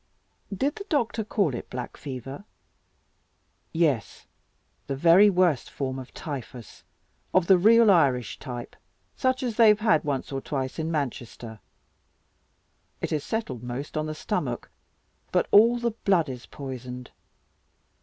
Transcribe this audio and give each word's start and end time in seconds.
"Did 0.51 0.77
the 0.77 0.83
doctor 0.85 1.23
call 1.23 1.53
it 1.53 1.69
black 1.69 1.95
fever?" 1.95 2.43
"Yes, 3.71 4.25
the 4.87 4.95
very 4.95 5.29
worst 5.29 5.69
form 5.69 5.99
of 5.99 6.11
typhus 6.11 6.83
of 7.35 7.45
the 7.45 7.59
real 7.59 7.91
Irish 7.91 8.39
type, 8.39 8.75
such 9.15 9.43
as 9.43 9.57
they 9.57 9.67
have 9.67 9.81
had 9.81 10.03
once 10.03 10.31
or 10.31 10.41
twice 10.41 10.79
in 10.79 10.89
Manchester. 10.89 11.59
It 12.99 13.11
has 13.11 13.23
settled 13.23 13.61
most 13.61 13.95
on 13.95 14.07
the 14.07 14.15
stomach, 14.15 14.71
but 15.31 15.47
all 15.51 15.77
the 15.77 15.91
blood 15.91 16.29
is 16.29 16.47
poisoned." 16.47 17.11